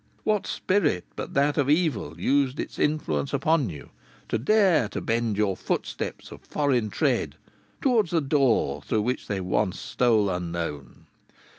"What 0.23 0.47
spirit 0.47 1.05
but 1.15 1.35
that 1.35 1.59
of 1.59 1.69
evil 1.69 2.19
used 2.19 2.59
its 2.59 2.79
influence 2.79 3.33
upon 3.33 3.69
you 3.69 3.91
to 4.29 4.39
dare 4.39 4.89
to 4.89 4.99
bend 4.99 5.37
your 5.37 5.55
footsteps 5.55 6.31
of 6.31 6.41
foreign 6.41 6.89
tread 6.89 7.35
towards 7.81 8.09
the 8.09 8.19
door 8.19 8.81
through 8.81 9.03
which 9.03 9.27
they 9.27 9.39
once 9.39 9.79
stole 9.79 10.27
unknown? 10.31 11.05